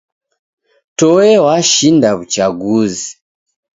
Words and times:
Toe 0.97 1.29
washinda 1.45 2.09
w'uchaguzi. 2.17 3.09